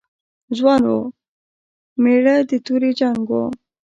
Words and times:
ځوان 0.57 0.81
و، 0.95 0.99
مېړه 2.01 2.35
د 2.49 2.51
تورې 2.65 2.91
جنګ 2.99 3.25
و. 3.37 3.39